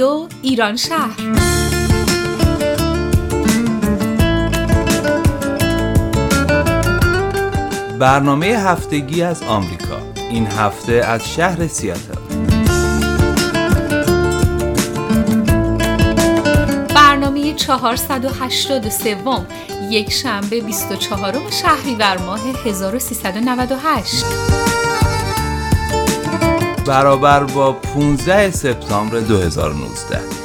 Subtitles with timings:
[0.00, 1.16] رادیو ایران شهر.
[7.98, 9.98] برنامه هفتگی از آمریکا.
[10.30, 12.20] این هفته از شهر سیاتل.
[16.94, 19.16] برنامه 483
[19.90, 24.24] یک شنبه 24 شهریور ماه 1398
[26.86, 30.35] برابر با 15 سپتامبر 2019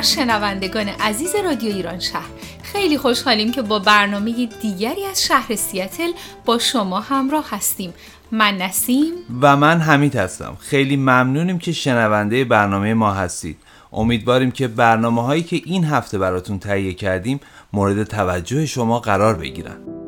[0.00, 2.30] بر شنوندگان عزیز رادیو ایران شهر.
[2.62, 6.10] خیلی خوشحالیم که با برنامه دیگری از شهر سیاتل
[6.44, 7.94] با شما همراه هستیم.
[8.32, 9.12] من نسیم.
[9.40, 10.56] و من حمید هستم.
[10.60, 13.56] خیلی ممنونیم که شنونده برنامه ما هستید.
[13.92, 17.40] امیدواریم که برنامه هایی که این هفته براتون تهیه کردیم
[17.72, 19.99] مورد توجه شما قرار بگیرن.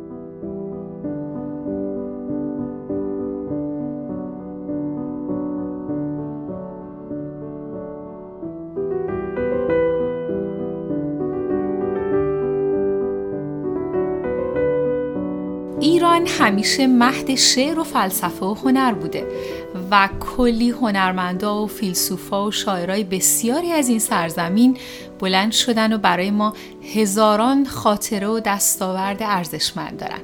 [16.43, 19.27] همیشه مهد شعر و فلسفه و هنر بوده
[19.91, 24.77] و کلی هنرمندا و فیلسوفا و شاعرای بسیاری از این سرزمین
[25.20, 26.55] بلند شدن و برای ما
[26.95, 30.20] هزاران خاطره و دستاورد ارزشمند دارن.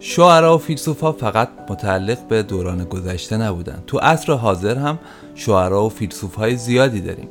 [0.00, 3.82] شاعرها و فیلسوفا فقط متعلق به دوران گذشته نبودن.
[3.86, 4.98] تو عصر حاضر هم
[5.34, 7.28] شاعرها و فیلسوفهای زیادی داریم.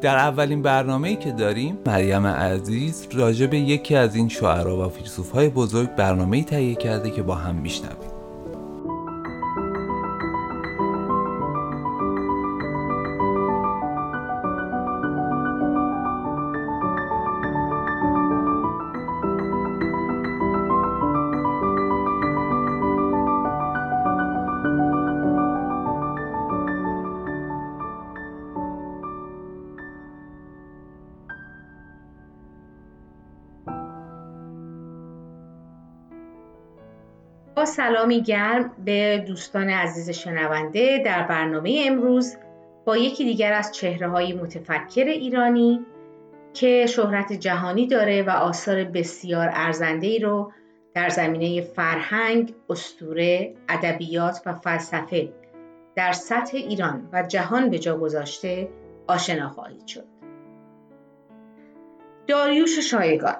[0.00, 5.48] در اولین برنامه‌ای که داریم مریم عزیز راجع به یکی از این شاعرها و فیلسوفهای
[5.48, 8.09] بزرگ برنامه‌ای تهیه کرده که با هم میشنویم.
[37.70, 42.36] سلامی گرم به دوستان عزیز شنونده در برنامه امروز
[42.84, 45.86] با یکی دیگر از چهره های متفکر ایرانی
[46.54, 50.52] که شهرت جهانی داره و آثار بسیار ارزنده ای رو
[50.94, 55.32] در زمینه فرهنگ، استوره، ادبیات و فلسفه
[55.96, 58.68] در سطح ایران و جهان به جا گذاشته
[59.06, 60.04] آشنا خواهید شد.
[62.26, 63.36] داریوش شایگان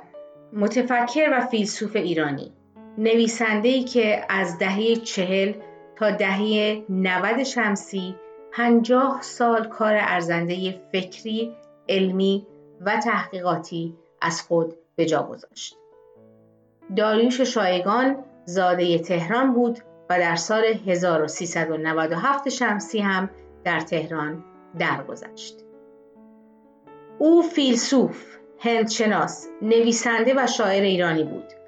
[0.52, 2.52] متفکر و فیلسوف ایرانی
[2.98, 5.52] نویسنده‌ای که از دهه چهل
[5.96, 8.14] تا دهه 90 شمسی
[8.52, 11.56] پنجاه سال کار ارزنده فکری،
[11.88, 12.46] علمی
[12.80, 15.76] و تحقیقاتی از خود به جا گذاشت.
[16.96, 19.78] داریوش شایگان زاده تهران بود
[20.10, 23.30] و در سال 1397 شمسی هم
[23.64, 24.44] در تهران
[24.78, 25.64] درگذشت.
[27.18, 31.59] او فیلسوف، هندشناس، نویسنده و شاعر ایرانی بود.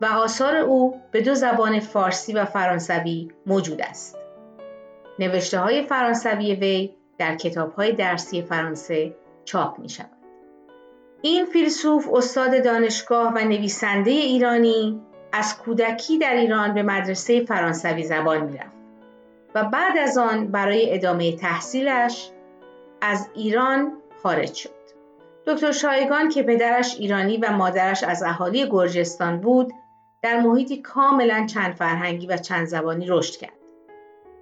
[0.00, 4.18] و آثار او به دو زبان فارسی و فرانسوی موجود است.
[5.18, 9.14] نوشته های فرانسوی وی در کتاب های درسی فرانسه
[9.44, 10.10] چاپ می شود.
[11.22, 15.00] این فیلسوف استاد دانشگاه و نویسنده ایرانی
[15.32, 18.76] از کودکی در ایران به مدرسه فرانسوی زبان می رفت
[19.54, 22.30] و بعد از آن برای ادامه تحصیلش
[23.00, 24.70] از ایران خارج شد.
[25.46, 29.72] دکتر شایگان که پدرش ایرانی و مادرش از اهالی گرجستان بود
[30.22, 33.52] در محیطی کاملا چند فرهنگی و چند زبانی رشد کرد.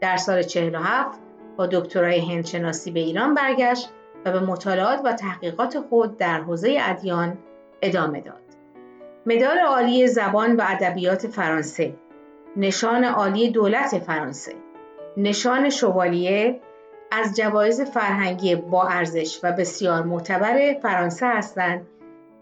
[0.00, 1.20] در سال 47
[1.56, 3.90] با دکترای هندشناسی به ایران برگشت
[4.24, 7.38] و به مطالعات و تحقیقات خود در حوزه ادیان
[7.82, 8.42] ادامه داد.
[9.26, 11.94] مدال عالی زبان و ادبیات فرانسه،
[12.56, 14.54] نشان عالی دولت فرانسه،
[15.16, 16.60] نشان شوالیه
[17.10, 21.86] از جوایز فرهنگی با ارزش و بسیار معتبر فرانسه هستند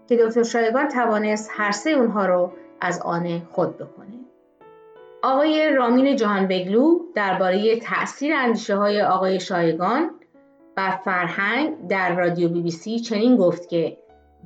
[0.09, 2.51] که دکتر شایگان توانست هر سه اونها رو
[2.83, 4.19] از آن خود بکنه.
[5.23, 10.11] آقای رامین جهان بگلو درباره تأثیر اندیشه های آقای شایگان
[10.75, 13.97] بر فرهنگ در رادیو بی بی سی چنین گفت که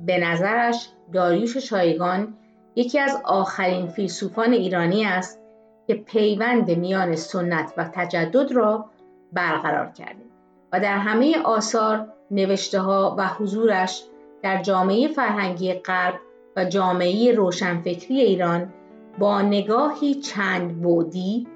[0.06, 2.34] به نظرش داریوش شایگان
[2.76, 5.40] یکی از آخرین فیلسوفان ایرانی است
[5.86, 8.90] که پیوند میان سنت و تجدد را
[9.32, 10.24] برقرار کرده
[10.72, 14.04] و در همه آثار نوشته ها و حضورش
[14.42, 16.20] در جامعه فرهنگی غرب
[16.58, 18.72] و جامعه روشنفکری ایران
[19.18, 21.46] با نگاهی چند بودی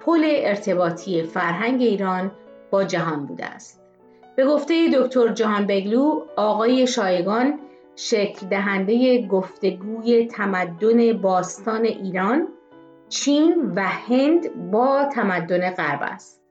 [0.00, 2.32] پل ارتباطی فرهنگ ایران
[2.70, 3.82] با جهان بوده است.
[4.36, 7.60] به گفته دکتر جهان بگلو آقای شایگان
[7.96, 12.48] شکل دهنده گفتگوی تمدن باستان ایران،
[13.08, 16.42] چین و هند با تمدن غرب است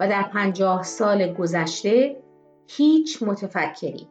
[0.00, 2.16] و در پنجاه سال گذشته
[2.68, 4.08] هیچ متفکری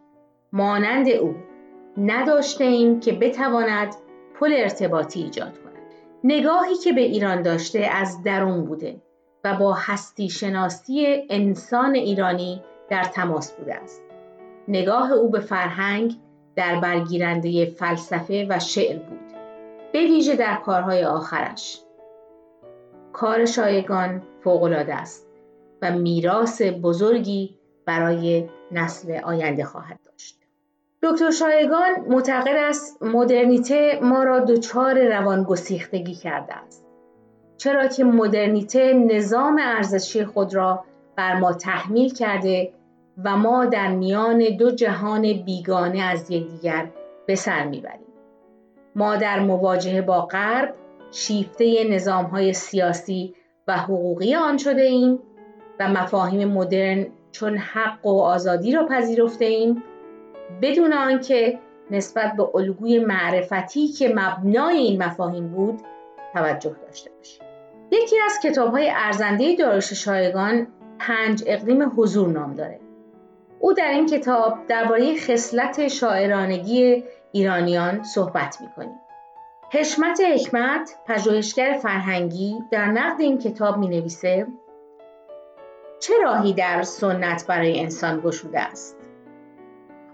[0.54, 1.36] مانند او
[1.98, 3.96] نداشته ایم که بتواند
[4.40, 5.70] پل ارتباطی ایجاد کند.
[6.24, 9.02] نگاهی که به ایران داشته از درون بوده
[9.44, 14.04] و با هستی شناسی انسان ایرانی در تماس بوده است.
[14.68, 16.16] نگاه او به فرهنگ
[16.56, 19.20] در برگیرنده فلسفه و شعر بود.
[19.94, 21.82] به ویژه در کارهای آخرش.
[23.14, 25.28] کار شایگان فوقالعاده است
[25.82, 30.09] و میراث بزرگی برای نسل آینده خواهد.
[31.04, 36.86] دکتر شایگان معتقد است مدرنیته ما را دچار روان گسیختگی کرده است.
[37.58, 40.86] چرا که مدرنیته نظام ارزشی خود را
[41.16, 42.74] بر ما تحمیل کرده
[43.24, 46.88] و ما در میان دو جهان بیگانه از یکدیگر
[47.26, 48.08] به سر می‌بریم.
[48.96, 50.76] ما در مواجهه با غرب
[51.12, 53.36] شیفته نظام های سیاسی
[53.68, 55.20] و حقوقی آن شده ایم
[55.80, 59.84] و مفاهیم مدرن چون حق و آزادی را پذیرفته ایم
[60.62, 61.60] بدون آنکه
[61.92, 65.82] نسبت به الگوی معرفتی که مبنای این مفاهیم بود
[66.34, 67.42] توجه داشته باشیم.
[67.92, 70.68] یکی از کتاب های ارزنده داروش شایگان
[71.00, 72.80] پنج اقلیم حضور نام داره.
[73.60, 79.00] او در این کتاب درباره خصلت شاعرانگی ایرانیان صحبت می‌کنیم.
[79.72, 84.48] حشمت حکمت پژوهشگر فرهنگی در نقد این کتاب می نویسه
[86.00, 88.99] چه راهی در سنت برای انسان گشوده است؟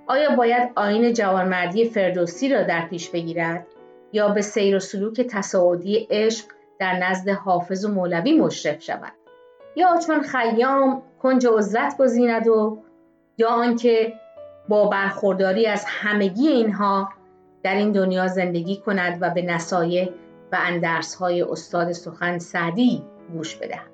[0.08, 3.68] آیا باید آین جوانمردی فردوسی را در پیش بگیرد
[4.14, 6.46] یا به سیر و سلوک تصاعدی عشق
[6.80, 9.12] در نزد حافظ و مولوی مشرف شود؟
[9.76, 12.84] یا چون خیام کنج عزلت گزیند و
[13.38, 14.14] یا آنکه
[14.70, 17.10] با برخورداری از همگی اینها
[17.64, 20.10] در این دنیا زندگی کند و به نصایح
[20.52, 23.04] و اندرسهای استاد سخن سعدی
[23.34, 23.90] گوش بدهد؟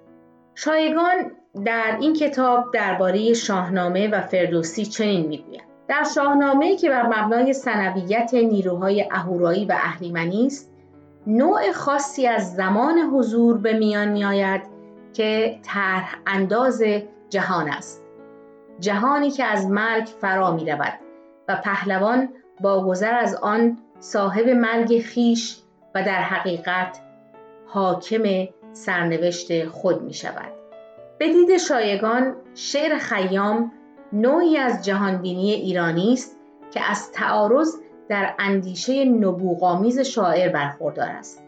[0.55, 1.31] شایگان
[1.65, 5.70] در این کتاب درباره شاهنامه و فردوسی چنین می‌گوید.
[5.91, 10.71] در شاهنامه که بر مبنای سنویت نیروهای اهورایی و اهریمنی است
[11.27, 14.61] نوع خاصی از زمان حضور به میان میآید
[15.13, 16.83] که طرح انداز
[17.29, 18.03] جهان است
[18.79, 20.93] جهانی که از مرگ فرا می رود
[21.47, 22.29] و پهلوان
[22.61, 25.57] با گذر از آن صاحب مرگ خیش
[25.95, 26.99] و در حقیقت
[27.67, 28.23] حاکم
[28.73, 30.51] سرنوشت خود می شود.
[31.17, 33.71] به دید شایگان شعر خیام
[34.13, 36.37] نوعی از جهانبینی ایرانی است
[36.71, 37.75] که از تعارض
[38.09, 41.43] در اندیشه نبوغامیز شاعر برخوردار است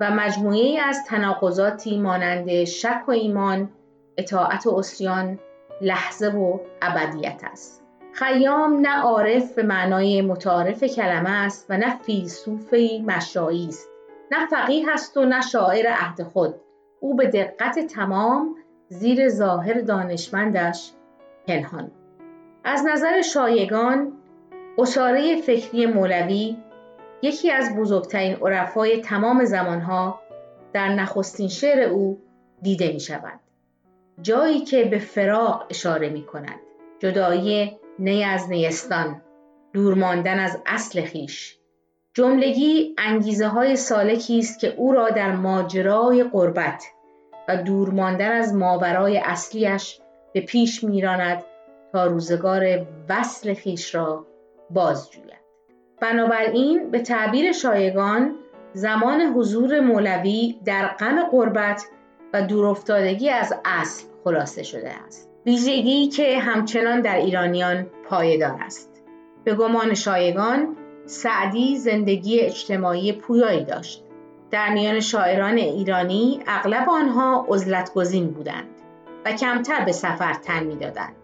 [0.00, 3.68] و مجموعه از تناقضاتی مانند شک و ایمان،
[4.16, 5.38] اطاعت و اسیان،
[5.82, 7.84] لحظه و ابدیت است.
[8.12, 13.88] خیام نه عارف به معنای متعارف کلمه است و نه فیلسوفی مشایی است.
[14.32, 16.54] نه فقیه است و نه شاعر عهد خود.
[17.00, 18.54] او به دقت تمام
[18.88, 20.92] زیر ظاهر دانشمندش
[21.46, 21.90] پنهان
[22.64, 24.12] از نظر شایگان
[24.78, 26.56] اشاره فکری مولوی
[27.22, 30.20] یکی از بزرگترین عرفای تمام زمانها
[30.72, 32.22] در نخستین شعر او
[32.62, 33.40] دیده می شود.
[34.22, 36.60] جایی که به فراق اشاره می کند.
[36.98, 39.22] جدایی نی از نیستان
[39.72, 41.58] دور ماندن از اصل خیش
[42.14, 46.84] جملگی انگیزه های سالکی است که او را در ماجرای قربت
[47.48, 50.00] و دور ماندن از ماورای اصلیش
[50.36, 51.44] به پیش میراند
[51.92, 54.26] تا روزگار وصل خیش را
[54.70, 55.40] بازجوید
[56.00, 58.34] بنابراین به تعبیر شایگان
[58.72, 61.84] زمان حضور مولوی در غم قربت
[62.32, 65.30] و دورافتادگی از اصل خلاصه شده است.
[65.46, 69.02] ویژگی که همچنان در ایرانیان پایدار است.
[69.44, 70.76] به گمان شایگان
[71.06, 74.04] سعدی زندگی اجتماعی پویایی داشت.
[74.50, 78.75] در میان شاعران ایرانی اغلب آنها عزلت گزین بودند.
[79.26, 81.16] و کمتر به سفر تن می‌دادند.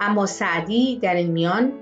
[0.00, 1.72] اما سعدی در این میان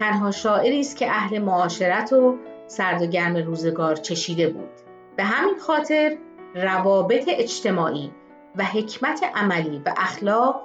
[0.00, 4.70] تنها شاعری است که اهل معاشرت و سرد و گرم روزگار چشیده بود.
[5.16, 6.16] به همین خاطر
[6.54, 8.12] روابط اجتماعی
[8.56, 10.62] و حکمت عملی و اخلاق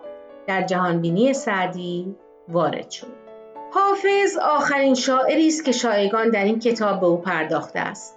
[0.48, 2.15] در جهانبینی سعدی
[2.50, 3.13] وارد شد.
[3.74, 8.17] حافظ آخرین شاعری است که شایگان در این کتاب به او پرداخته است.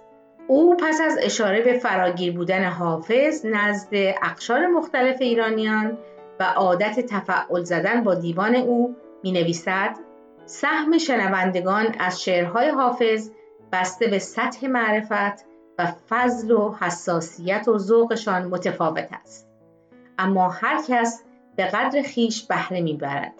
[0.51, 5.97] او پس از اشاره به فراگیر بودن حافظ نزد اقشار مختلف ایرانیان
[6.39, 9.95] و عادت تفعل زدن با دیوان او می نویسد
[10.45, 13.29] سهم شنوندگان از شعرهای حافظ
[13.71, 15.45] بسته به سطح معرفت
[15.79, 19.49] و فضل و حساسیت و ذوقشان متفاوت است.
[20.19, 21.23] اما هر کس
[21.55, 23.33] به قدر خیش بهره می‌برد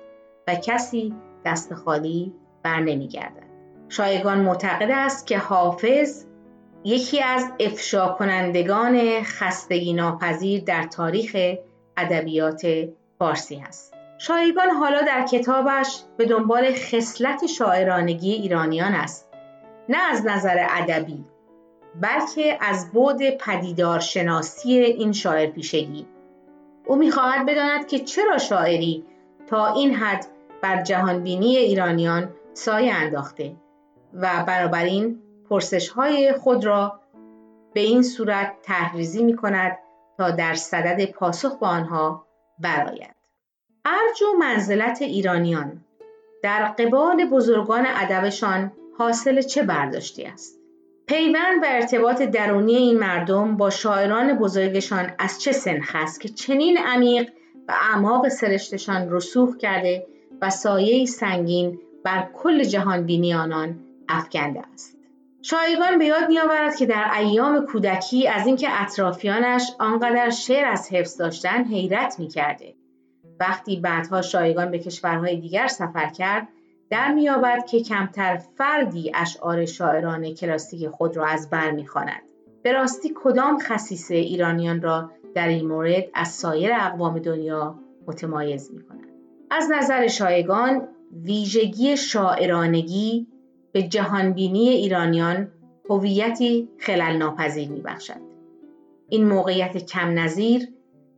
[0.48, 1.16] و کسی
[1.46, 3.52] دست خالی بر نمیگردد.
[3.90, 6.31] شایگان معتقد است که حافظ
[6.84, 11.38] یکی از افشا کنندگان خستگی ناپذیر در تاریخ
[11.98, 12.62] ادبیات
[13.20, 13.94] فارسی است.
[14.18, 19.30] شایگان حالا در کتابش به دنبال خصلت شاعرانگی ایرانیان است
[19.90, 21.26] نه از نظر ادبی
[22.02, 26.08] بلکه از بعد پدیدارشناسی این شاعر پیشگی
[26.86, 29.06] او می‌خواهد بداند که چرا شاعری
[29.48, 30.26] تا این حد
[30.62, 33.56] بر جهانبینی ایرانیان سایه انداخته
[34.14, 35.22] و بنابراین
[35.52, 37.00] پرسش های خود را
[37.74, 39.78] به این صورت تحریزی می کند
[40.18, 42.28] تا در صدد پاسخ به آنها
[42.60, 43.16] برآید.
[43.86, 45.86] ارج و منزلت ایرانیان
[46.44, 50.60] در قبال بزرگان ادبشان حاصل چه برداشتی است؟
[51.08, 56.78] پیوند و ارتباط درونی این مردم با شاعران بزرگشان از چه سنخ است که چنین
[56.78, 57.30] عمیق
[57.68, 60.08] و اعماق سرشتشان رسوخ کرده
[60.42, 63.80] و سایه سنگین بر کل جهان بینی آنان
[64.10, 65.01] افکنده است.
[65.42, 71.18] شایگان به یاد میآورد که در ایام کودکی از اینکه اطرافیانش آنقدر شعر از حفظ
[71.18, 72.74] داشتن حیرت می‌کرده.
[73.40, 76.48] وقتی بعدها شایگان به کشورهای دیگر سفر کرد
[76.90, 82.22] در مییابد که کمتر فردی اشعار شاعران کلاسیک خود را از بر می‌خواند.
[82.64, 87.76] به راستی کدام خصیصه ایرانیان را در این مورد از سایر اقوام دنیا
[88.08, 88.82] متمایز می
[89.52, 90.88] از نظر شایگان
[91.24, 93.28] ویژگی شاعرانگی
[93.72, 95.52] به جهانبینی ایرانیان
[95.90, 98.22] هویتی خلل ناپذیر میبخشد
[99.10, 100.68] این موقعیت کم نظیر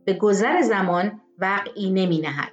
[0.04, 2.52] به گذر زمان وقعی نمی نهد.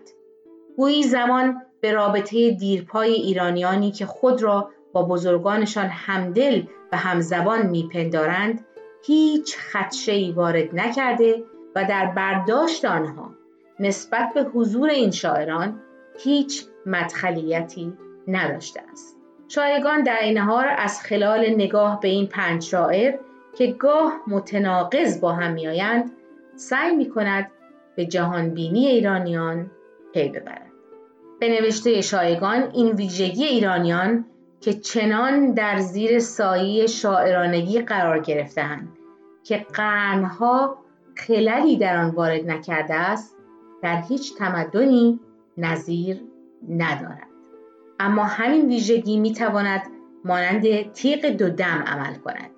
[0.78, 8.66] گویی زمان به رابطه دیرپای ایرانیانی که خود را با بزرگانشان همدل و همزبان میپندارند
[9.06, 11.44] هیچ خدشه‌ای وارد نکرده
[11.76, 13.32] و در برداشت آنها
[13.80, 15.82] نسبت به حضور این شاعران
[16.20, 17.94] هیچ مدخلیتی
[18.28, 19.21] نداشته است.
[19.54, 23.18] شایگان در این حال از خلال نگاه به این پنج شاعر
[23.58, 26.12] که گاه متناقض با هم میآیند
[26.56, 27.52] سعی می کند
[27.96, 29.72] به جهانبینی ایرانیان
[30.14, 30.72] پی ببرد.
[31.40, 34.26] به نوشته شایگان این ویژگی ایرانیان
[34.62, 38.90] که چنان در زیر سایه شاعرانگی قرار گرفتهاند
[39.44, 40.78] که قرنها
[41.16, 43.38] خللی در آن وارد نکرده است
[43.82, 45.20] در هیچ تمدنی
[45.58, 46.22] نظیر
[46.70, 47.31] ندارد
[48.02, 49.82] اما همین ویژگی می تواند
[50.26, 52.50] مانند تیغ دو دم عمل کند.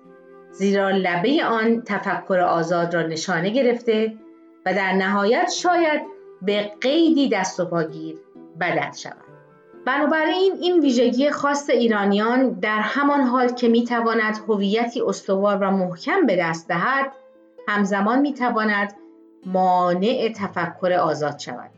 [0.52, 4.14] زیرا لبه آن تفکر آزاد را نشانه گرفته
[4.66, 6.02] و در نهایت شاید
[6.42, 8.16] به قیدی دست و پاگیر
[8.60, 9.24] بدل شود.
[9.86, 16.36] بنابراین این ویژگی خاص ایرانیان در همان حال که می‌تواند هویتی استوار و محکم به
[16.36, 17.12] دست دهد
[17.68, 18.92] همزمان می‌تواند
[19.46, 21.70] مانع تفکر آزاد شود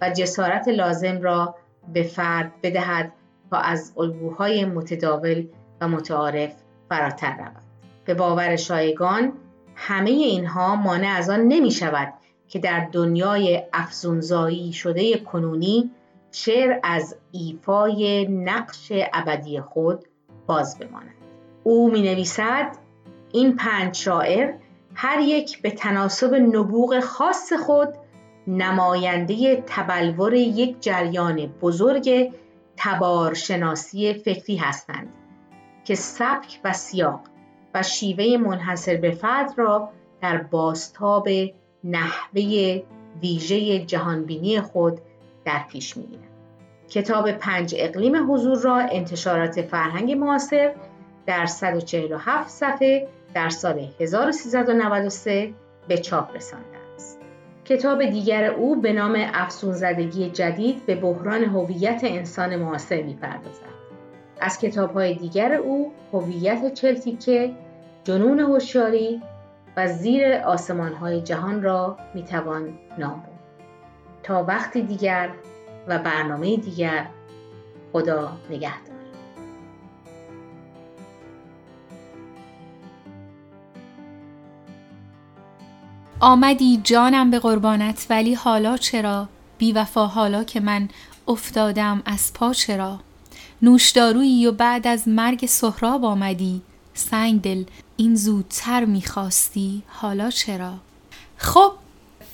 [0.00, 1.54] و جسارت لازم را
[1.92, 3.12] به فرد بدهد
[3.50, 5.46] تا از الگوهای متداول
[5.80, 6.52] و متعارف
[6.88, 7.62] فراتر رود.
[8.04, 9.32] به باور شایگان
[9.74, 12.12] همه اینها مانع از آن نمی شود
[12.48, 15.90] که در دنیای افزونزایی شده کنونی
[16.32, 20.04] شعر از ایفای نقش ابدی خود
[20.46, 21.14] باز بماند.
[21.64, 22.76] او می نویسد
[23.32, 24.54] این پنج شاعر
[24.94, 27.88] هر یک به تناسب نبوغ خاص خود
[28.46, 32.32] نماینده تبلور یک جریان بزرگ
[32.76, 35.08] تبارشناسی فکری هستند
[35.84, 37.20] که سبک و سیاق
[37.74, 39.88] و شیوه منحصر به فرد را
[40.20, 41.28] در باستاب
[41.84, 42.82] نحوه
[43.22, 45.00] ویژه جهانبینی خود
[45.44, 46.32] در پیش می‌گیرند
[46.90, 50.74] کتاب پنج اقلیم حضور را انتشارات فرهنگ معاصر
[51.26, 55.54] در 147 صفحه در سال 1393
[55.88, 56.81] به چاپ رسانده است.
[57.64, 63.72] کتاب دیگر او به نام افسون زدگی جدید به بحران هویت انسان معاصر می‌پردازد.
[64.40, 67.52] از کتابهای دیگر او هویت چلتیکه،
[68.04, 69.22] جنون هوشیاری
[69.76, 73.66] و زیر آسمانهای جهان را می‌توان نام برد.
[74.22, 75.30] تا وقتی دیگر
[75.88, 77.06] و برنامه دیگر
[77.92, 78.91] خدا نگهدار.
[86.24, 90.88] آمدی جانم به قربانت ولی حالا چرا؟ بی وفا حالا که من
[91.28, 93.00] افتادم از پا چرا؟
[93.62, 96.62] نوشدارویی و بعد از مرگ سهراب آمدی؟
[96.94, 97.64] سنگ دل
[97.96, 100.72] این زودتر می‌خواستی حالا چرا؟
[101.36, 101.72] خب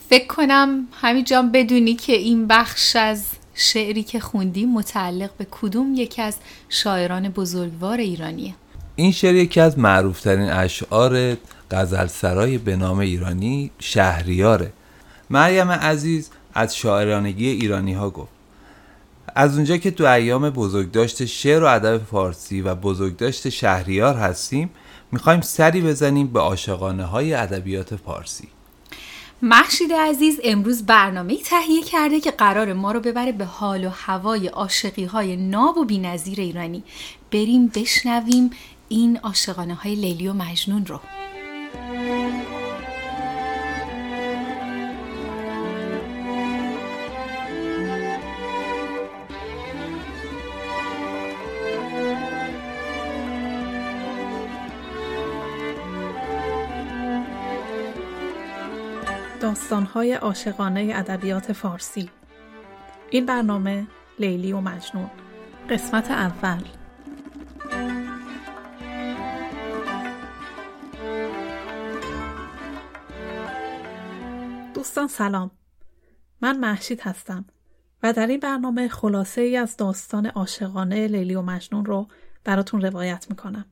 [0.09, 6.23] فکر کنم همینجا بدونی که این بخش از شعری که خوندیم متعلق به کدوم یکی
[6.23, 6.37] از
[6.68, 8.54] شاعران بزرگوار ایرانیه.
[8.97, 11.37] این شعر یکی از معروفترین اشعار
[11.71, 14.73] غزل سرای به نام ایرانی شهریاره.
[15.31, 18.33] مریم عزیز از شاعرانگی ایرانی ها گفت
[19.35, 24.71] از اونجا که تو ایام بزرگداشت شعر و ادب فارسی و بزرگداشت شهریار هستیم
[25.13, 28.49] می‌خوایم سری بزنیم به عاشقانه های ادبیات فارسی.
[29.43, 34.47] محشید عزیز امروز برنامه تهیه کرده که قرار ما رو ببره به حال و هوای
[34.47, 36.83] عاشقی های ناب و بینظیر ایرانی.
[37.33, 38.51] بریم بشنویم
[38.89, 41.01] این عاشقانه های لیلی و مجنون رو.
[59.41, 62.11] داستانهای عاشقانه ادبیات فارسی.
[63.11, 63.87] این برنامه
[64.19, 65.11] لیلی و مجنون.
[65.71, 66.63] قسمت اول.
[74.79, 75.51] دوستان سلام
[76.41, 77.45] من محشید هستم
[78.03, 82.09] و در این برنامه خلاصه ای از داستان عاشقانه لیلی و مجنون رو
[82.45, 83.65] براتون روایت می‌کنم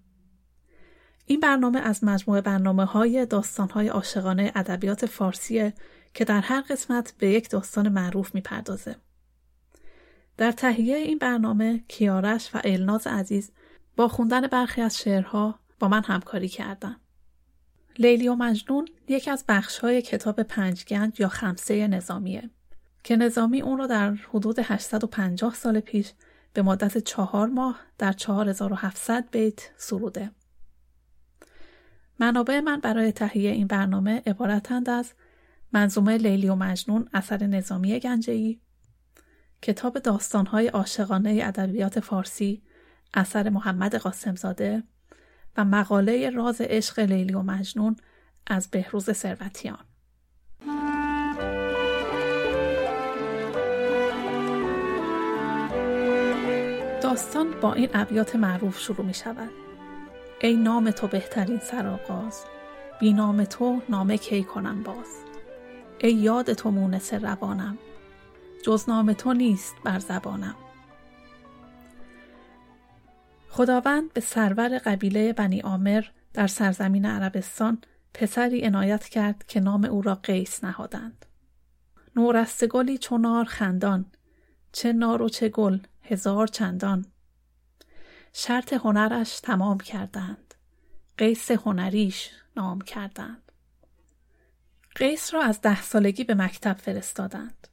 [1.27, 5.75] این برنامه از مجموعه برنامه های داستان های عاشقانه ادبیات فارسیه
[6.15, 8.97] که در هر قسمت به یک داستان معروف می‌پردازه.
[10.37, 13.53] در تهیه این برنامه کیارش و الناز عزیز
[13.97, 16.97] با خوندن برخی از شعرها با من همکاری کردن.
[17.99, 22.51] لیلی و مجنون یکی از بخش های کتاب پنجگنج یا خمسه نظامیه
[23.05, 26.13] که نظامی اون رو در حدود 850 سال پیش
[26.53, 30.31] به مدت چهار ماه در 4700 بیت سروده.
[32.21, 35.13] منابع من برای تهیه این برنامه عبارتند از
[35.73, 38.61] منظومه لیلی و مجنون اثر نظامی گنجهی
[39.63, 42.63] کتاب داستانهای عاشقانه ادبیات فارسی
[43.15, 44.83] اثر محمد قاسمزاده
[45.59, 47.97] و مقاله راز عشق لیلی و مجنون
[48.47, 49.85] از بهروز ثروتیان.
[57.03, 59.51] داستان با این ابیات معروف شروع می شود.
[60.41, 62.45] ای نام تو بهترین سرآغاز
[63.01, 65.25] بی نام تو نامه کی کنم باز.
[65.99, 67.79] ای یاد تو مونس روانم
[68.65, 70.55] جز نام تو نیست بر زبانم.
[73.57, 77.79] خداوند به سرور قبیله بنی آمر در سرزمین عربستان
[78.15, 81.27] پسری عنایت کرد که نام او را قیس نهادند.
[82.17, 84.07] نورستگلی چونار خندان
[84.73, 87.07] چه نار و چه گل هزار چندان.
[88.33, 90.55] شرط هنرش تمام کردند
[91.19, 93.53] قیس هنریش نام کردند.
[94.95, 97.69] قیس را از ده سالگی به مکتب فرستادند.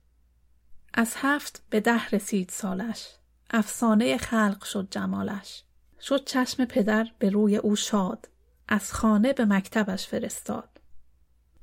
[0.94, 3.08] از هفت به ده رسید سالش
[3.52, 5.64] افسانه خلق شد جمالش.
[6.06, 8.30] شد چشم پدر به روی او شاد
[8.68, 10.70] از خانه به مکتبش فرستاد.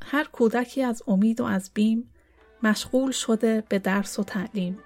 [0.05, 2.11] هر کودکی از امید و از بیم
[2.62, 4.79] مشغول شده به درس و تعلیم.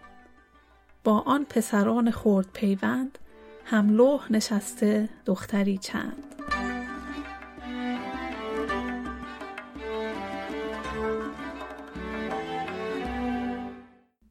[1.04, 3.18] با آن پسران خورد پیوند
[3.64, 6.34] هملوح نشسته دختری چند.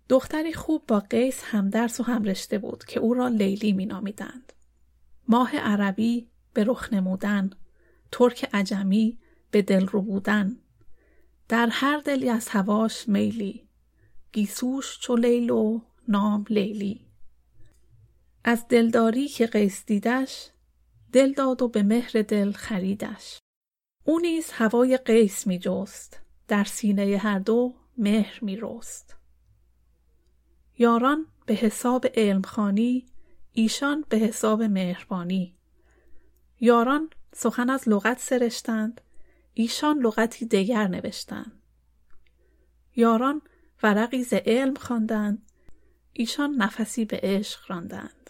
[0.09, 3.85] دختری خوب با قیس هم درس و هم رشته بود که او را لیلی می
[3.85, 4.53] نامیدند.
[5.27, 7.49] ماه عربی به رخ نمودن،
[8.11, 9.17] ترک عجمی
[9.51, 10.57] به دل رو بودن،
[11.49, 13.67] در هر دلی از هواش میلی،
[14.31, 17.05] گیسوش چو لیل و نام لیلی.
[18.43, 20.49] از دلداری که قیس دیدش
[21.11, 23.39] دل داد و به مهر دل خریدش.
[24.03, 29.17] او نیز هوای قیس می جست در سینه هر دو مهر می رست.
[30.77, 33.05] یاران به حساب علمخانی
[33.55, 35.55] ایشان به حساب مهربانی.
[36.59, 39.01] یاران سخن از لغت سرشتند
[39.53, 41.61] ایشان لغتی دیگر نوشتند.
[42.95, 43.41] یاران
[43.83, 45.51] ورقی ز علم خواندند
[46.13, 48.29] ایشان نفسی به عشق راندند.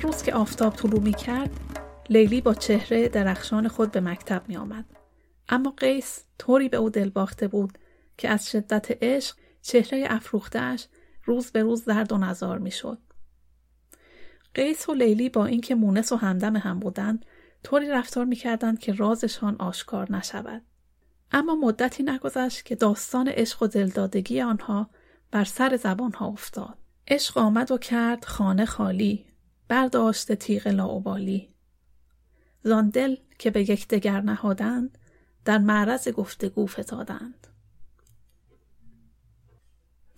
[0.00, 1.50] هر روز که آفتاب طلوع می کرد
[2.10, 4.84] لیلی با چهره درخشان خود به مکتب می آمد.
[5.48, 7.78] اما قیس طوری به او دل باخته بود
[8.18, 10.86] که از شدت عشق چهره افروختهش
[11.24, 12.98] روز به روز زرد و نزار می‌شد.
[14.54, 17.26] قیس و لیلی با اینکه مونس و همدم هم بودند
[17.64, 20.62] طوری رفتار می‌کردند که رازشان آشکار نشود.
[21.32, 24.90] اما مدتی نگذشت که داستان عشق و دلدادگی آنها
[25.30, 26.78] بر سر زبانها افتاد.
[27.08, 29.29] عشق آمد و کرد خانه خالی
[29.70, 31.48] برداشت تیغ لاوبالی
[32.62, 34.98] زان دل که به یکدیگر نهادند
[35.44, 37.46] در معرض گفتگو فتادند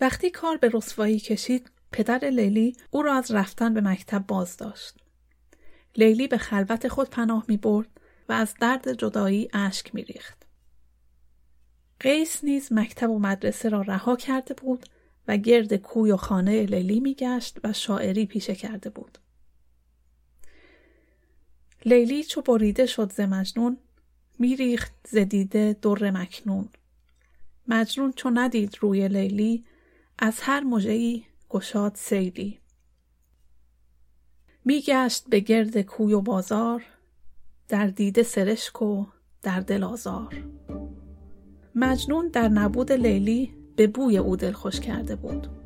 [0.01, 4.95] وقتی کار به رسوایی کشید پدر لیلی او را از رفتن به مکتب باز داشت
[5.95, 7.89] لیلی به خلوت خود پناه می برد
[8.29, 10.43] و از درد جدایی اشک می ریخت.
[11.99, 14.85] قیس نیز مکتب و مدرسه را رها کرده بود
[15.27, 19.17] و گرد کوی و خانه لیلی می گشت و شاعری پیشه کرده بود.
[21.85, 23.77] لیلی چو بریده شد ز مجنون
[24.39, 26.69] میریخت ز دیده در مکنون.
[27.67, 29.65] مجنون چو ندید روی لیلی
[30.19, 32.59] از هر مژهای گشاد سیلی.
[34.65, 36.83] میگشت به گرد کوی و بازار
[37.67, 39.05] در دیده سرشک و
[39.41, 40.43] در دل آزار.
[41.75, 45.62] مجنون در نبود لیلی به بوی او خوش کرده بود.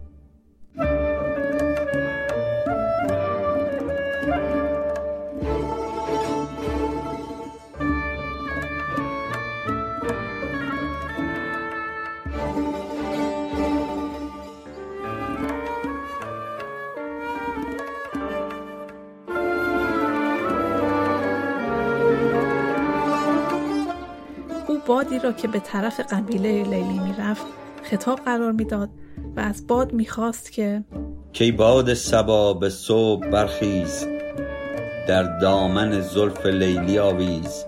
[24.87, 27.45] بادی را که به طرف قبیله لیلی می‌رفت
[27.83, 28.89] خطاب قرار می‌داد
[29.35, 30.83] و از باد می‌خواست که
[31.33, 34.05] کی باد سبا به صبح برخیز
[35.07, 37.65] در دامن زلف لیلی آویز.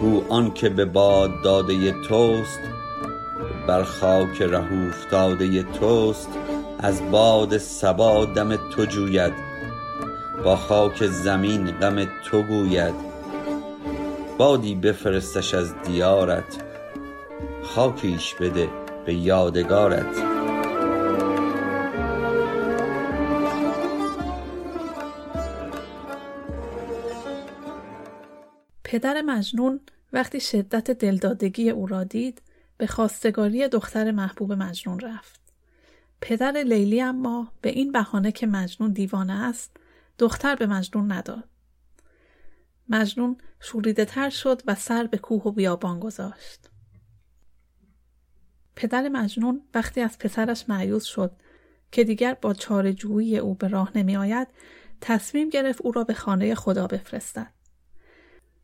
[0.00, 2.60] گو آن که به باد داده توست
[3.68, 6.28] بر خاک ره افتاده توست.
[6.78, 9.32] از باد سبا دم تو جوید
[10.44, 13.07] با خاک زمین غم تو گوید.
[14.38, 16.64] بادی بفرستش از دیارت
[17.62, 18.68] خاکیش بده
[19.06, 20.16] به یادگارت
[28.84, 29.80] پدر مجنون
[30.12, 32.42] وقتی شدت دلدادگی او را دید
[32.76, 35.40] به خواستگاری دختر محبوب مجنون رفت.
[36.20, 39.76] پدر لیلی اما به این بهانه که مجنون دیوانه است
[40.18, 41.44] دختر به مجنون نداد.
[42.88, 46.70] مجنون شوریده تر شد و سر به کوه و بیابان گذاشت.
[48.76, 51.32] پدر مجنون وقتی از پسرش معیوز شد
[51.92, 54.48] که دیگر با چارجویی او به راه نمی آید
[55.00, 57.52] تصمیم گرفت او را به خانه خدا بفرستد.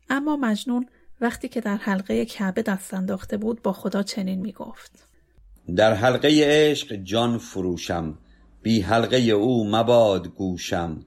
[0.09, 0.89] اما مجنون
[1.21, 5.07] وقتی که در حلقه کعبه دست انداخته بود با خدا چنین می گفت.
[5.75, 8.17] در حلقه عشق جان فروشم
[8.61, 11.05] بی حلقه او مباد گوشم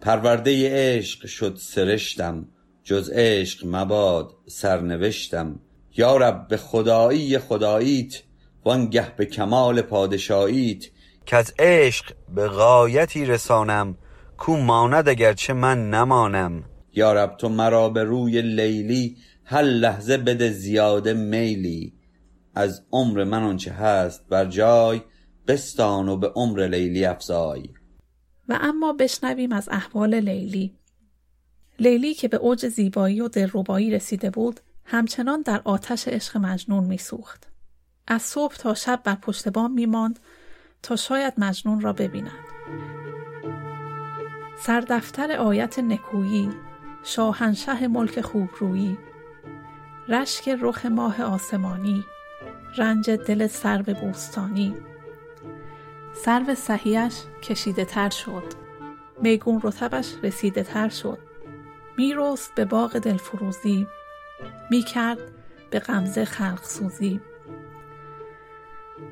[0.00, 2.48] پرورده عشق شد سرشتم
[2.90, 5.60] جز عشق مباد سرنوشتم.
[5.96, 8.22] یارب به خدایی خداییت
[8.64, 10.84] وانگه به کمال پادشاییت.
[11.26, 13.98] که از عشق به غایتی رسانم
[14.38, 16.64] کو ماند اگرچه من نمانم.
[16.94, 21.92] یارب تو مرا به روی لیلی هر لحظه بده زیاده میلی.
[22.54, 25.00] از عمر من آنچه هست بر جای
[25.46, 27.62] بستان و به عمر لیلی افزای.
[28.48, 30.79] و اما بشنویم از احوال لیلی.
[31.80, 37.46] لیلی که به اوج زیبایی و دلربایی رسیده بود همچنان در آتش عشق مجنون میسوخت.
[38.06, 40.18] از صبح تا شب بر پشت بام میماند
[40.82, 42.30] تا شاید مجنون را ببیند.
[44.58, 46.50] سردفتر آیت نکویی
[47.02, 48.98] شاهنشه ملک خوبرویی
[50.08, 52.04] رشک رخ ماه آسمانی
[52.76, 54.74] رنج دل سرو بوستانی.
[56.24, 58.44] سرو صحیش کشیده تر شد.
[59.22, 61.29] میگون رتبش رسیده تر شد.
[62.00, 63.86] میرست به باغ دلفروزی
[64.70, 65.18] می‌کرد
[65.70, 67.20] به غمزه خلق سوزی.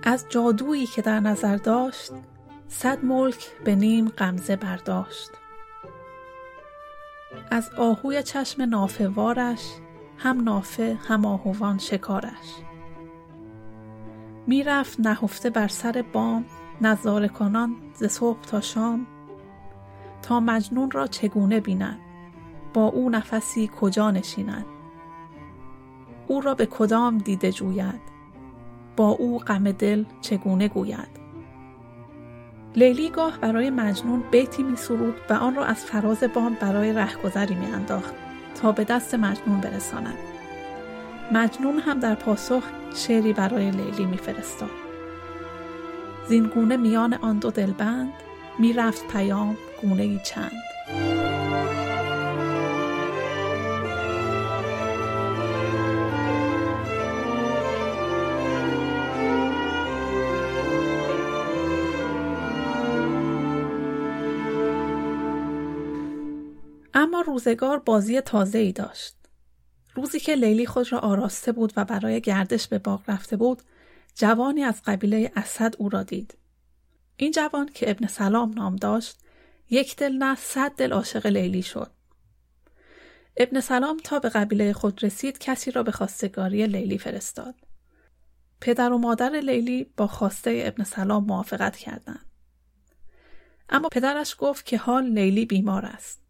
[0.03, 2.13] از جادویی که در نظر داشت
[2.69, 5.31] صد ملک به نیم غمزه برداشت.
[7.51, 9.73] از آهوی چشم نافه وارش
[10.19, 12.55] هم نافه هم آهوان شکارش.
[14.47, 16.45] می‌رفت نهفته بر سر بام
[16.81, 19.07] نظاره کنان ز صبح تا شام
[20.23, 22.08] تا مجنون را چگونه بیند؟
[22.79, 24.67] با او نفسی کجا نشیند؟
[26.27, 28.01] او را به کدام دیده جوید؟
[28.97, 31.09] با او غم دل چگونه گوید؟
[32.77, 37.55] لیلی گاه برای مجنون بیتی می سرود و آن را از فراز بام برای رهگذری
[37.55, 38.15] می انداخت
[38.63, 40.19] تا به دست مجنون برساند.
[41.33, 42.63] مجنون هم در پاسخ
[42.95, 44.71] شعری برای لیلی میفرستاد.
[46.29, 48.13] زینگونه میان آن دو دلبند
[48.59, 50.53] می‌رفت پیام گونه چند.
[67.09, 69.17] اما روزگار بازی تازه ای داشت.
[69.95, 73.63] روزی که لیلی خود را آراسته بود و برای گردش به باغ رفته بود،
[74.15, 76.39] جوانی از قبیله اسد او را دید.
[77.17, 79.19] این جوان که ابن سلام نام داشت،
[79.71, 81.91] یک دل نه صد دل عاشق لیلی شد.
[83.37, 87.55] ابن سلام تا به قبیله خود رسید کسی را به خواستگاری لیلی فرستاد.
[88.61, 92.27] پدر و مادر لیلی با خواسته ابن سلام موافقت کردند.
[93.69, 96.28] اما پدرش گفت که حال لیلی بیمار است.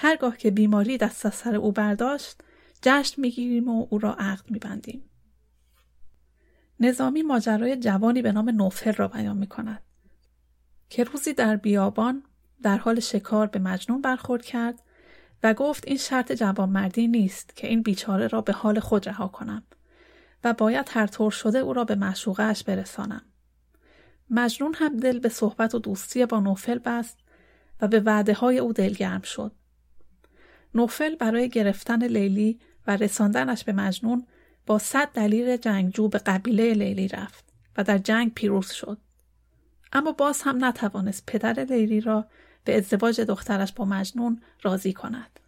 [0.00, 2.40] هرگاه که بیماری دست از سر او برداشت
[2.82, 5.10] جشن می‌گیریم و او را عقد میبندیم.
[6.80, 9.82] نظامی ماجرای جوانی به نام نوفل را بیان می کند
[10.88, 12.22] که روزی در بیابان
[12.62, 14.82] در حال شکار به مجنون برخورد کرد
[15.42, 19.62] و گفت این شرط جوانمردی نیست که این بیچاره را به حال خود رها کنم
[20.44, 23.22] و باید هر طور شده او را به معشوقهاش برسانم.
[24.30, 27.18] مجنون هم دل به صحبت و دوستی با نوفل بست
[27.80, 29.52] و به وعده های او دلگرم شد.
[30.78, 34.26] نوفل برای گرفتن لیلی و رساندنش به مجنون
[34.66, 37.44] با صد دلیل جنگجو به قبیله لیلی رفت
[37.76, 38.98] و در جنگ پیروز شد.
[39.92, 42.26] اما باز هم نتوانست پدر لیلی را
[42.64, 45.40] به ازدواج دخترش با مجنون راضی کند.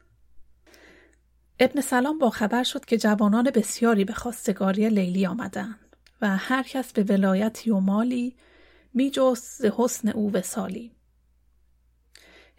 [1.60, 6.92] ابن سلام با خبر شد که جوانان بسیاری به خواستگاری لیلی آمدند و هر کس
[6.92, 8.36] به ولایتی و مالی
[8.94, 10.92] می ز حسن او وسالی.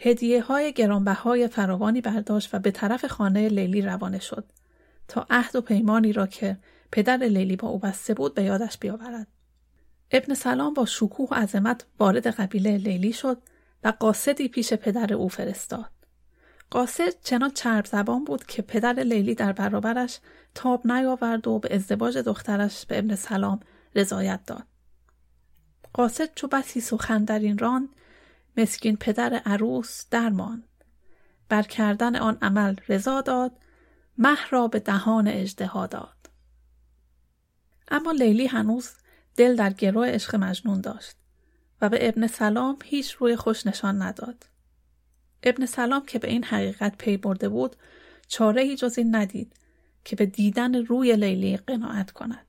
[0.03, 4.45] هدیه های گرانبهای فراوانی برداشت و به طرف خانه لیلی روانه شد
[5.07, 6.57] تا عهد و پیمانی را که
[6.91, 9.27] پدر لیلی با او بسته بود به یادش بیاورد.
[10.11, 13.37] ابن سلام با شکوه و عظمت وارد قبیله لیلی شد
[13.83, 15.89] و قاصدی پیش پدر او فرستاد.
[16.69, 20.19] قاصد چنان چرب زبان بود که پدر لیلی در برابرش
[20.55, 23.59] تاب نیاورد و به ازدواج دخترش به ابن سلام
[23.95, 24.63] رضایت داد.
[25.93, 27.89] قاصد چو بسی سخن در این ران
[28.57, 30.63] مسکین پدر عروس درمان.
[31.49, 33.51] بر کردن آن عمل رضا داد
[34.17, 36.29] مه را به دهان اجدها داد.
[37.87, 38.89] اما لیلی هنوز
[39.35, 41.15] دل در گروه عشق مجنون داشت
[41.81, 44.45] و به ابن سلام هیچ روی خوش نشان نداد.
[45.43, 47.75] ابن سلام که به این حقیقت پی برده بود
[48.27, 49.53] چاره ای جز این ندید
[50.05, 52.45] که به دیدن روی لیلی قناعت کند.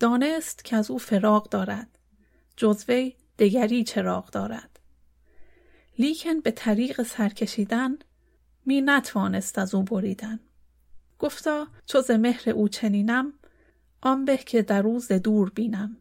[0.00, 1.98] دانست که از او فراغ دارد
[2.56, 4.73] جزوی دگری چراغ دارد.
[5.98, 7.98] لیکن به طریق سرکشیدن
[8.66, 10.40] می نتوانست از او بریدن.
[11.18, 13.32] گفتا چو ز مهر او چنینم
[14.00, 15.96] آن به که در روز دور بینم.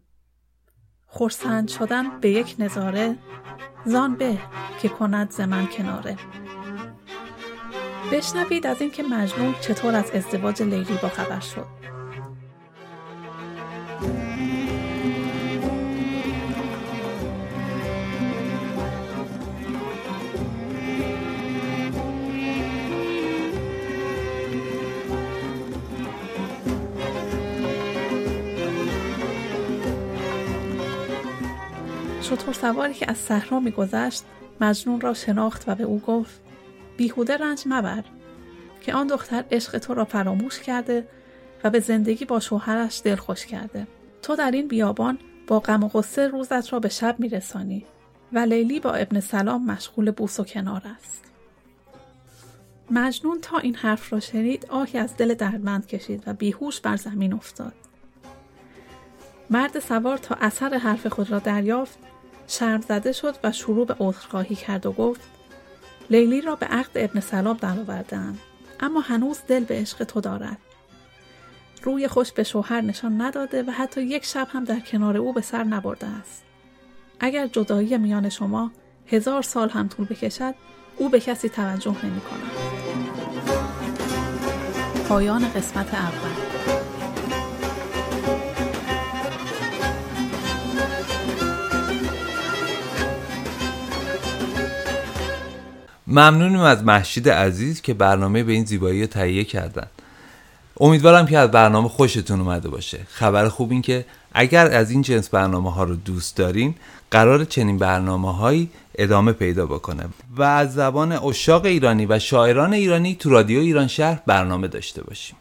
[1.08, 3.18] خرسند شدن به یک نظاره
[3.86, 4.38] زان به
[4.82, 6.18] که کند ز من کناره.
[8.12, 11.93] بشنوید از اینکه مجنون چطور از ازدواج لیلی با خبر شد.
[32.34, 34.24] شطور سواری که از صحرا میگذشت
[34.62, 36.42] مجنون را شناخت و به او گفت
[36.98, 38.04] بیهوده رنج مبر
[38.82, 41.08] که آن دختر عشق تو را فراموش کرده
[41.64, 43.88] و به زندگی با شوهرش دلخوش کرده.
[44.22, 45.18] تو در این بیابان
[45.48, 47.86] با غم و غصه روزت را به شب میرسانی
[48.34, 51.24] و لیلی با ابن سلام مشغول بوس و کنار است.
[52.92, 57.34] مجنون تا این حرف را شنید آهی از دل دردمند کشید و بیهوش بر زمین
[57.34, 57.74] افتاد.
[59.50, 62.13] مرد سوار تا اثر حرف خود را دریافت
[62.48, 65.22] شرم زده شد و شروع به عذرخواهی کرد و گفت
[66.10, 68.40] لیلی را به عقد ابن سلام درآوردهام
[68.80, 70.58] اما هنوز دل به عشق تو دارد.
[71.84, 75.42] روی خوش به شوهر نشان نداده و حتی یک شب هم در کنار او به
[75.42, 76.44] سر نبرده است.
[77.20, 78.72] اگر جدایی میان شما
[79.08, 80.56] هزار سال هم طول بکشد
[80.98, 82.52] او به کسی توجه نمی کند.
[85.08, 86.43] پایان قسمت اول.
[96.14, 99.88] ممنونیم از محشید عزیز که برنامه به این زیبایی رو تهیه کردن.
[100.80, 103.00] امیدوارم که از برنامه خوشتون اومده باشه.
[103.10, 106.76] خبر خوب این که اگر از این جنس برنامه ها رو دوست دارین
[107.12, 110.04] قرار چنین برنامه هایی ادامه پیدا بکنه.
[110.38, 115.36] و از زبان اشاق ایرانی و شاعران ایرانی تو رادیو ایران شهر برنامه داشته باشیم.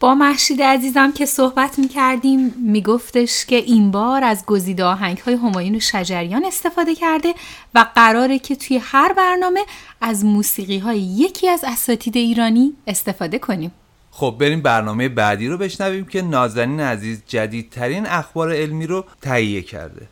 [0.00, 5.18] با محشید عزیزم که صحبت می کردیم می گفتش که این بار از گزیده آهنگ
[5.18, 7.34] های همایون شجریان استفاده کرده
[7.74, 9.60] و قراره که توی هر برنامه
[10.00, 13.72] از موسیقی های یکی از اساتید ایرانی استفاده کنیم.
[14.10, 20.08] خب بریم برنامه بعدی رو بشنویم که نازنین عزیز جدیدترین اخبار علمی رو تهیه کرده.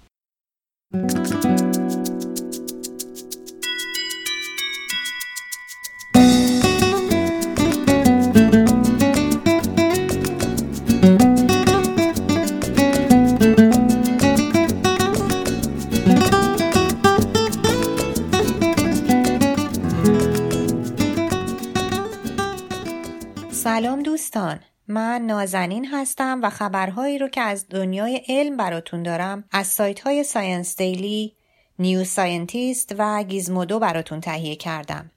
[24.37, 30.01] دوستان من نازنین هستم و خبرهایی رو که از دنیای علم براتون دارم از سایت
[30.01, 31.33] های Science Daily،
[31.79, 35.11] New Scientist و Gizmodo براتون تهیه کردم.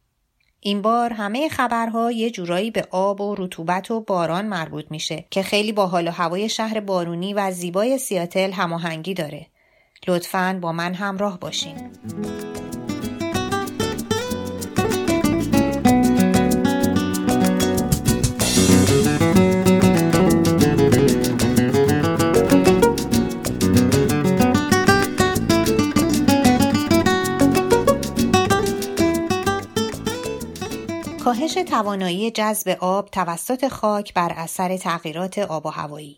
[0.59, 5.43] این بار همه خبرها یه جورایی به آب و رطوبت و باران مربوط میشه که
[5.43, 9.47] خیلی با حال و هوای شهر بارونی و زیبای سیاتل هماهنگی داره.
[10.07, 11.91] لطفاً با من همراه باشین.
[31.29, 36.17] کاهش توانایی جذب آب توسط خاک بر اثر تغییرات آب و هوایی.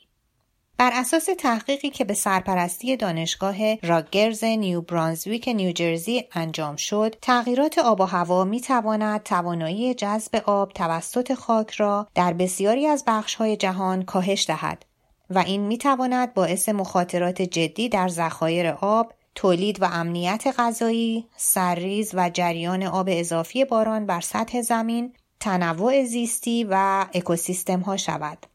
[0.77, 8.01] بر اساس تحقیقی که به سرپرستی دانشگاه راگرز نیو برانزویک نیوجرسی انجام شد، تغییرات آب
[8.01, 14.03] و هوا می تواند توانایی جذب آب توسط خاک را در بسیاری از بخش‌های جهان
[14.03, 14.85] کاهش دهد
[15.29, 22.11] و این می تواند باعث مخاطرات جدی در ذخایر آب، تولید و امنیت غذایی، سرریز
[22.13, 28.45] و جریان آب اضافی باران بر سطح زمین، تنوع زیستی و اکوسیستم ها شود.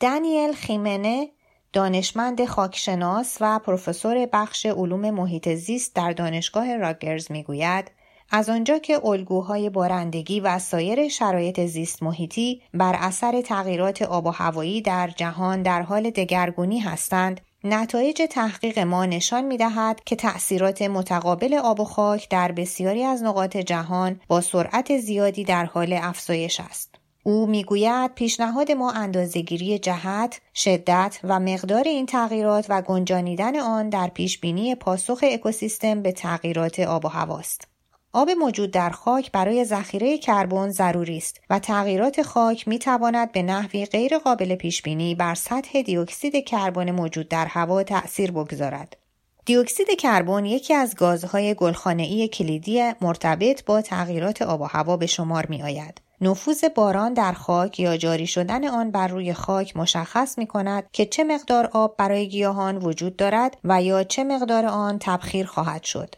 [0.00, 1.30] دانیل خیمنه
[1.72, 7.90] دانشمند خاکشناس و پروفسور بخش علوم محیط زیست در دانشگاه راگرز می‌گوید
[8.30, 14.30] از آنجا که الگوهای بارندگی و سایر شرایط زیست محیطی بر اثر تغییرات آب و
[14.30, 20.82] هوایی در جهان در حال دگرگونی هستند نتایج تحقیق ما نشان می دهد که تأثیرات
[20.82, 26.60] متقابل آب و خاک در بسیاری از نقاط جهان با سرعت زیادی در حال افزایش
[26.60, 26.94] است.
[27.22, 34.08] او می‌گوید پیشنهاد ما اندازهگیری جهت، شدت و مقدار این تغییرات و گنجانیدن آن در
[34.08, 37.73] پیشبینی پاسخ اکوسیستم به تغییرات آب و هواست.
[38.14, 43.42] آب موجود در خاک برای ذخیره کربن ضروری است و تغییرات خاک می تواند به
[43.42, 48.96] نحوی غیر قابل پیش بینی بر سطح دیوکسید کربن موجود در هوا تأثیر بگذارد.
[49.44, 55.46] دیوکسید کربن یکی از گازهای گلخانه‌ای کلیدی مرتبط با تغییرات آب و هوا به شمار
[55.46, 56.00] می آید.
[56.20, 61.06] نفوذ باران در خاک یا جاری شدن آن بر روی خاک مشخص می کند که
[61.06, 66.14] چه مقدار آب برای گیاهان وجود دارد و یا چه مقدار آن تبخیر خواهد شد.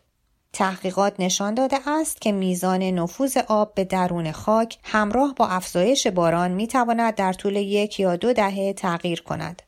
[0.56, 6.50] تحقیقات نشان داده است که میزان نفوذ آب به درون خاک همراه با افزایش باران
[6.50, 9.62] می تواند در طول یک یا دو دهه تغییر کند.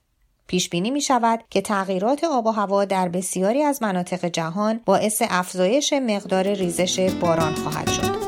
[0.47, 5.23] پیش بینی می شود که تغییرات آب و هوا در بسیاری از مناطق جهان باعث
[5.31, 8.28] افزایش مقدار ریزش باران خواهد شد.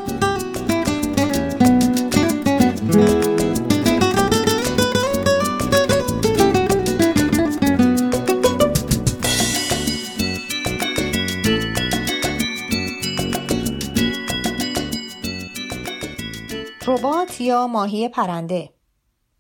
[16.91, 18.71] ربات یا ماهی پرنده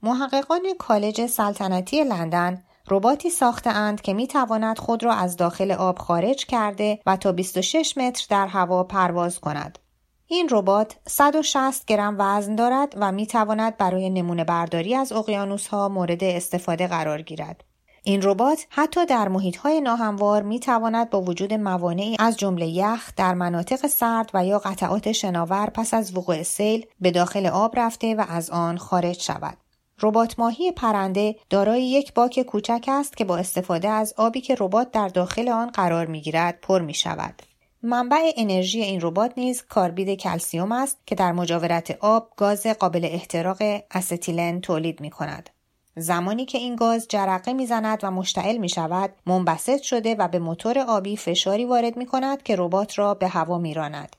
[0.02, 6.46] محققان کالج سلطنتی لندن رباتی ساختهاند که می تواند خود را از داخل آب خارج
[6.46, 9.78] کرده و تا 26 متر در هوا پرواز کند.
[10.26, 15.88] این ربات 160 گرم وزن دارد و می تواند برای نمونه برداری از اقیانوس ها
[15.88, 17.64] مورد استفاده قرار گیرد.
[18.02, 23.34] این ربات حتی در محیطهای ناهموار می تواند با وجود موانعی از جمله یخ در
[23.34, 28.24] مناطق سرد و یا قطعات شناور پس از وقوع سیل به داخل آب رفته و
[28.28, 29.56] از آن خارج شود.
[30.02, 34.90] ربات ماهی پرنده دارای یک باک کوچک است که با استفاده از آبی که ربات
[34.90, 37.42] در داخل آن قرار می گیرد پر می شود.
[37.82, 43.58] منبع انرژی این ربات نیز کاربید کلسیوم است که در مجاورت آب گاز قابل احتراق
[43.90, 45.50] استیلن تولید می کند.
[45.96, 50.78] زمانی که این گاز جرقه می‌زند و مشتعل می شود منبسط شده و به موتور
[50.78, 54.16] آبی فشاری وارد می کند که ربات را به هوا میراند.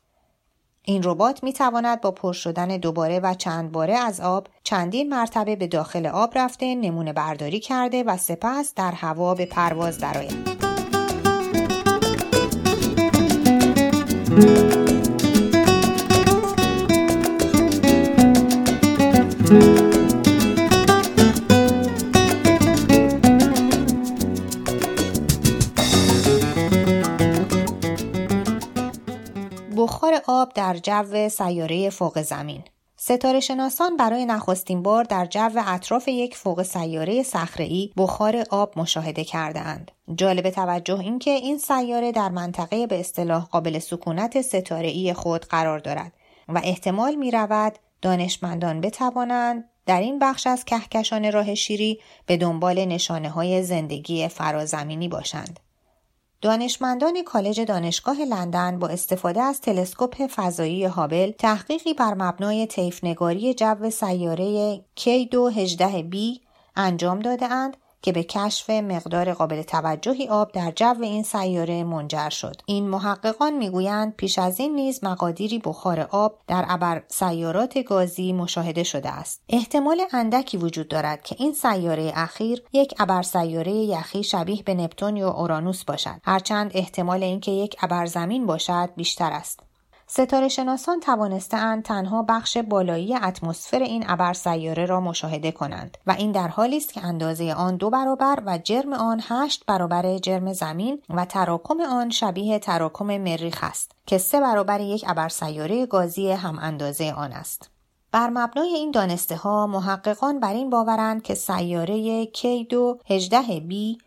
[0.83, 5.55] این ربات می تواند با پر شدن دوباره و چند باره از آب چندین مرتبه
[5.55, 10.61] به داخل آب رفته نمونه برداری کرده و سپس در هوا به پرواز درآید.
[30.27, 32.63] آب در جو سیاره فوق زمین
[33.03, 39.23] ستاره شناسان برای نخستین بار در جو اطراف یک فوق سیاره صخره‌ای بخار آب مشاهده
[39.23, 39.91] کردهاند.
[40.15, 45.79] جالب توجه این که این سیاره در منطقه به اصطلاح قابل سکونت ستاره خود قرار
[45.79, 46.13] دارد
[46.49, 52.85] و احتمال می رود دانشمندان بتوانند در این بخش از کهکشان راه شیری به دنبال
[52.85, 55.59] نشانه های زندگی فرازمینی باشند.
[56.41, 63.89] دانشمندان کالج دانشگاه لندن با استفاده از تلسکوپ فضایی هابل تحقیقی بر مبنای طیفنگاری جو
[63.89, 66.17] سیاره K218b
[66.75, 67.47] انجام داده
[68.01, 72.61] که به کشف مقدار قابل توجهی آب در جو این سیاره منجر شد.
[72.65, 78.83] این محققان می‌گویند پیش از این نیز مقادیری بخار آب در ابر سیارات گازی مشاهده
[78.83, 79.41] شده است.
[79.49, 85.17] احتمال اندکی وجود دارد که این سیاره اخیر یک ابر سیاره یخی شبیه به نپتون
[85.17, 86.21] یا اورانوس باشد.
[86.23, 89.70] هرچند احتمال اینکه یک ابر زمین باشد بیشتر است.
[90.13, 96.31] ستاره شناسان توانستهاند تنها بخش بالایی اتمسفر این ابر سیاره را مشاهده کنند و این
[96.31, 101.01] در حالی است که اندازه آن دو برابر و جرم آن هشت برابر جرم زمین
[101.09, 106.59] و تراکم آن شبیه تراکم مریخ است که سه برابر یک ابر سیاره گازی هم
[106.59, 107.69] اندازه آن است.
[108.11, 112.75] بر مبنای این دانسته ها محققان بر این باورند که سیاره K2
[113.09, 114.01] 18b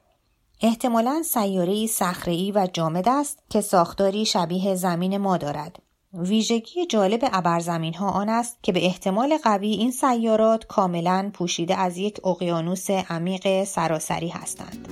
[0.61, 5.84] احتمالا سیاره صخره‌ای و جامد است که ساختاری شبیه زمین ما دارد
[6.19, 11.99] ویژگی جالب ابرزمین ها آن است که به احتمال قوی این سیارات کاملا پوشیده از
[11.99, 14.89] یک اقیانوس عمیق سراسری هستند.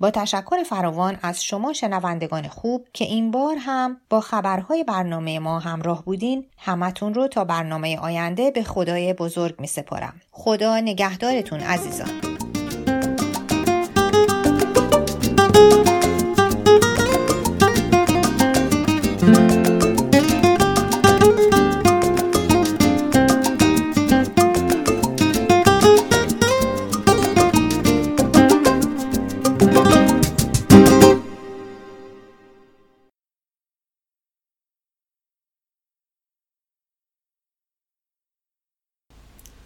[0.00, 5.58] با تشکر فراوان از شما شنوندگان خوب که این بار هم با خبرهای برنامه ما
[5.58, 10.20] همراه بودین همتون رو تا برنامه آینده به خدای بزرگ می سپارم.
[10.30, 12.35] خدا نگهدارتون عزیزان.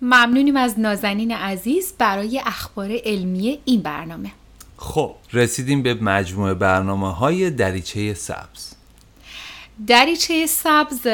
[0.02, 4.30] ممنونیم از نازنین عزیز برای اخبار علمی این برنامه.
[4.76, 8.74] خب رسیدیم به مجموعه برنامه های دریچه سبز.
[9.86, 11.06] دریچه سبز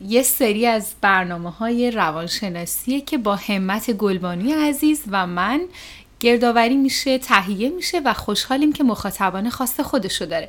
[0.00, 5.60] یه سری از برنامه های روانشناسیه که با همت گلبانی عزیز و من
[6.20, 10.48] گردآوری میشه تهیه میشه و خوشحالیم که مخاطبان خاص خودشو داره.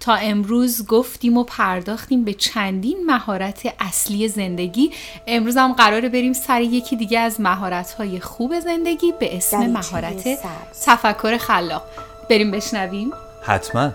[0.00, 4.90] تا امروز گفتیم و پرداختیم به چندین مهارت اصلی زندگی.
[5.26, 10.38] امروز هم قراره بریم سر یکی دیگه از مهارت های خوب زندگی به اسم مهارت
[10.86, 11.82] تفکر خلاق.
[12.30, 13.10] بریم بشنویم.
[13.42, 13.92] حتما.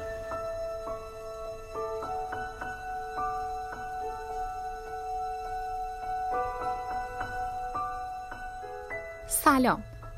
[9.27, 9.83] سلام.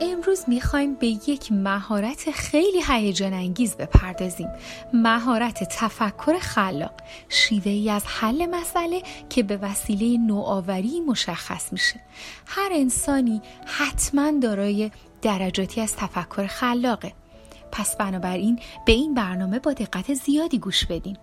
[0.00, 4.48] امروز می‌خوایم به یک مهارت خیلی هیجان انگیز بپردازیم.
[4.92, 6.94] مهارت تفکر خلاق.
[7.28, 12.00] شیوه ای از حل مسئله که به وسیله نوآوری مشخص میشه.
[12.46, 14.90] هر انسانی حتما دارای
[15.22, 17.12] درجاتی از تفکر خلاقه.
[17.72, 21.16] پس بنابراین به این برنامه با دقت زیادی گوش بدین.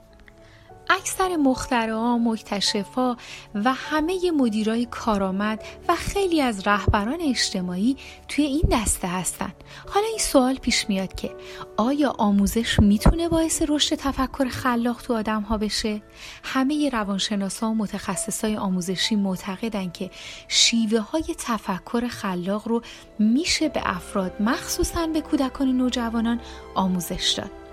[0.89, 3.15] اکثر مخترعا، مکتشفا
[3.55, 9.51] و همه مدیرای کارآمد و خیلی از رهبران اجتماعی توی این دسته هستن.
[9.87, 11.35] حالا این سوال پیش میاد که
[11.77, 16.01] آیا آموزش می‌تونه باعث رشد تفکر خلاق تو آدم ها بشه؟
[16.43, 20.11] همه روانشناسا و متخصصای آموزشی معتقدن که
[20.47, 22.81] شیوه های تفکر خلاق رو
[23.19, 26.39] میشه به افراد مخصوصا به کودکان و نوجوانان
[26.75, 27.66] آموزش داد.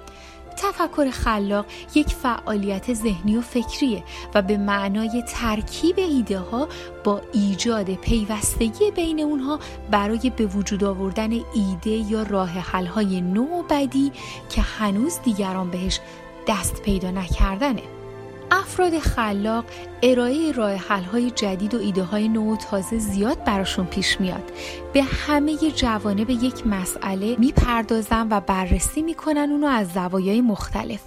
[0.57, 6.69] تفکر خلاق یک فعالیت ذهنی و فکریه و به معنای ترکیب ایده ها
[7.05, 9.59] با ایجاد پیوستگی بین اونها
[9.91, 14.13] برای به وجود آوردن ایده یا راه حل های نو و بدی
[14.49, 16.01] که هنوز دیگران بهش
[16.49, 17.94] دست پیدا نکردنه.
[18.55, 19.65] افراد خلاق
[20.03, 24.53] ارائه راه های جدید و ایده های نو و تازه زیاد براشون پیش میاد.
[24.93, 31.01] به همه جوانب یک مسئله می‌پردازن و بررسی می‌کنن اونو از زوایای مختلف.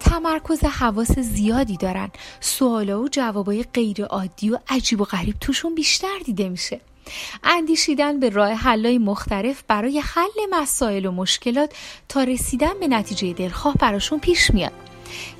[0.00, 2.10] تمرکز حواس زیادی دارن.
[2.40, 6.80] سوالا و جوابای غیر عادی و عجیب و غریب توشون بیشتر دیده میشه.
[7.44, 11.74] اندیشیدن به راه حلای مختلف برای حل مسائل و مشکلات
[12.08, 14.91] تا رسیدن به نتیجه دلخواه براشون پیش میاد.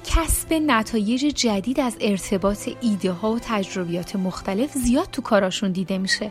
[0.05, 6.31] کسب نتایج جدید از ارتباط ایده ها و تجربیات مختلف زیاد تو کاراشون دیده میشه.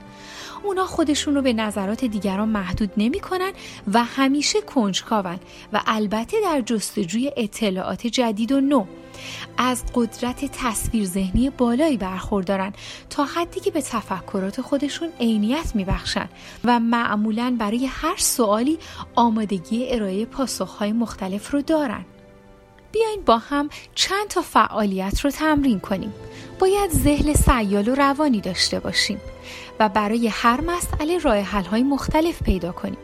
[0.63, 3.51] اونا خودشون رو به نظرات دیگران محدود نمی‌کنن
[3.93, 5.39] و همیشه کنجکاون
[5.73, 8.85] و البته در جستجوی اطلاعات جدید و نو.
[9.57, 12.73] از قدرت تصویر ذهنی بالایی برخوردارن
[13.09, 16.29] تا حدی که به تفکرات خودشون عینیت میبخشن
[16.63, 18.77] و معمولا برای هر سوالی
[19.15, 22.05] آمادگی ارائه پاسخهای مختلف رو دارن.
[22.91, 26.13] بیاین با هم چند تا فعالیت رو تمرین کنیم.
[26.59, 29.21] باید ذهن سیال و روانی داشته باشیم
[29.79, 32.97] و برای هر مسئله راه حل های مختلف پیدا کنیم.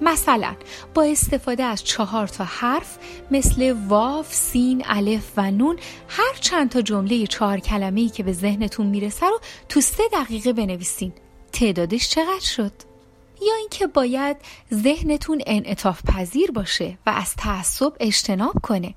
[0.00, 0.54] مثلا
[0.94, 2.98] با استفاده از چهار تا حرف
[3.30, 5.78] مثل واف، سین، الف و نون
[6.08, 10.52] هر چند تا جمله چهار کلمه ای که به ذهنتون می‌رسه رو تو سه دقیقه
[10.52, 11.12] بنویسین.
[11.52, 12.72] تعدادش چقدر شد؟
[13.46, 14.36] یا اینکه باید
[14.74, 18.94] ذهنتون انعطاف پذیر باشه و از تعصب اجتناب کنه.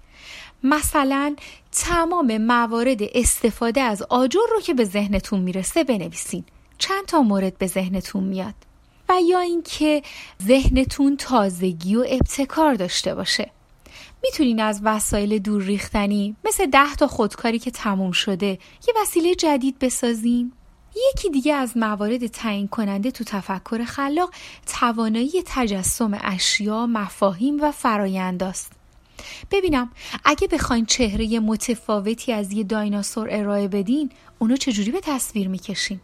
[0.66, 1.36] مثلا
[1.72, 6.44] تمام موارد استفاده از آجر رو که به ذهنتون می‌رسه بنویسین.
[6.78, 8.54] چند تا مورد به ذهنتون میاد؟
[9.10, 10.02] و یا اینکه
[10.44, 13.52] ذهنتون تازگی و ابتکار داشته باشه.
[14.24, 18.48] می‌تونین از وسایل دور ریختنی مثل ده تا خودکاری که تموم شده
[18.88, 20.52] یه وسیله جدید بسازین.
[21.12, 24.34] یکی دیگه از موارد تعیین کننده تو تفکر خلاق
[24.80, 27.74] توانایی تجسم اشیا، مفاهیم و
[28.42, 28.72] است.
[29.52, 29.92] ببینم
[30.26, 34.10] اگه بخواین چهره متفاوتی از یه دایناسور ارائه بدین
[34.40, 36.00] اونو چجوری به تصویر می‌کشین؟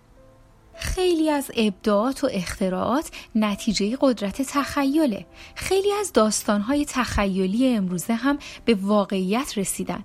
[0.76, 5.26] خیلی از ابداعات و اختراعات نتیجه قدرت تخیله.
[5.56, 10.04] خیلی از داستانهای تخیلی امروزه هم به واقعیت رسیدن.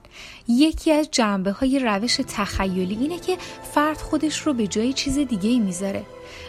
[0.48, 3.36] یکی از جنبه های روش تخیلی اینه که
[3.74, 6.02] فرد خودش رو به جای چیز دیگه می‌ذاره.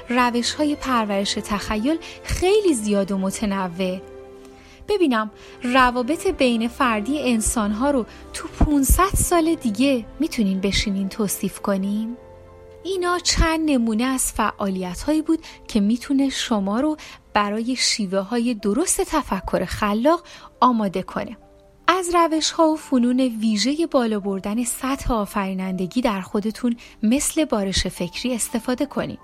[0.09, 4.16] روش های پرورش تخیل خیلی زیاد و متنوع.
[4.89, 5.31] ببینم
[5.63, 12.17] روابط بین فردی انسان ها رو تو 500 سال دیگه می‌تونین بشینین توصیف کنیم؟
[12.83, 16.97] اینا چند نمونه از فعالیت هایی بود که می‌تونه شما رو
[17.33, 20.23] برای شیوه های درست تفکر خلاق
[20.61, 21.37] آماده کنه.
[21.87, 28.35] از روش ها و فنون ویژه بالا بردن سطح آفرینندگی در خودتون مثل بارش فکری
[28.35, 29.19] استفاده کنید.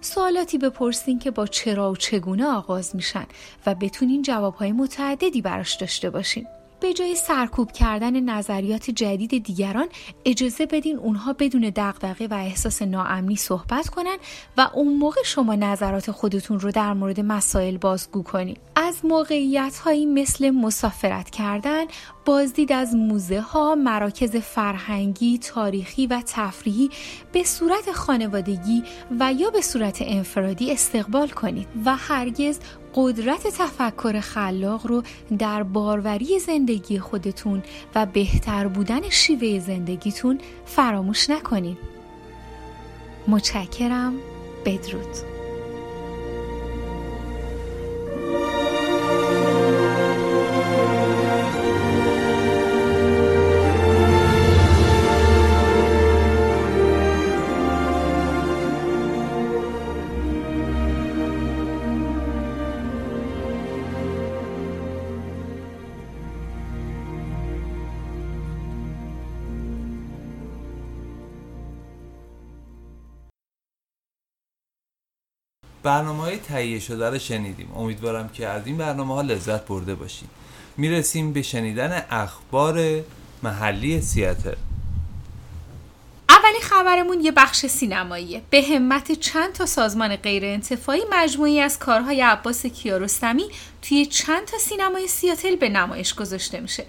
[0.00, 3.26] سوالاتی بپرسین که با چرا و چگونه آغاز میشن
[3.66, 6.46] و بتونین جوابهای متعددی براش داشته باشین.
[6.80, 9.86] به جای سرکوب کردن نظریات جدید دیگران
[10.24, 14.16] اجازه بدین اونها بدون دغدغه و احساس ناامنی صحبت کنن
[14.56, 20.06] و اون موقع شما نظرات خودتون رو در مورد مسائل بازگو کنید از موقعیت هایی
[20.06, 21.84] مثل مسافرت کردن
[22.24, 26.90] بازدید از موزه ها، مراکز فرهنگی، تاریخی و تفریحی
[27.32, 28.84] به صورت خانوادگی
[29.20, 32.58] و یا به صورت انفرادی استقبال کنید و هرگز
[33.00, 35.02] قدرت تفکر خلاق رو
[35.38, 37.62] در باروری زندگی خودتون
[37.94, 41.78] و بهتر بودن شیوه زندگیتون فراموش نکنید.
[43.28, 44.14] متشکرم
[44.64, 45.37] بدرود
[76.38, 77.68] تهیه شده رو شنیدیم.
[77.76, 80.28] امیدوارم که از این برنامه ها لذت برده باشید
[80.76, 83.00] می‌رسیم به شنیدن اخبار
[83.42, 84.54] محلی سیاتل
[86.88, 88.42] خبرمون یه بخش سینماییه.
[88.50, 93.44] به همت چند تا سازمان غیر انتفاعی مجموعی از کارهای عباس کیارستمی
[93.82, 96.86] توی چند تا سینمای سیاتل به نمایش گذاشته میشه.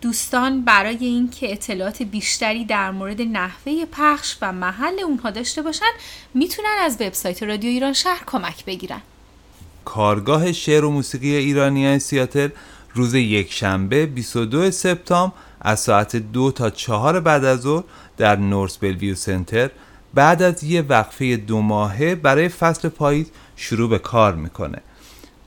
[0.00, 5.92] دوستان برای اینکه اطلاعات بیشتری در مورد نحوه پخش و محل اونها داشته باشن
[6.34, 9.00] می‌تونن از وبسایت رادیو ایران شهر کمک بگیرن.
[9.84, 12.48] کارگاه شعر و موسیقی ایرانی سیاتل
[12.94, 17.84] روز یک شنبه 22 سپتامبر از ساعت دو تا چهار بعد از ظهر
[18.22, 19.70] در نورس بلویو سنتر
[20.14, 24.78] بعد از یه وقفه دو ماهه برای فصل پاییز شروع به کار می‌کنه.